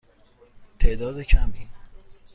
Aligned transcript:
تعداد 0.79 1.21
کمی. 1.21 1.69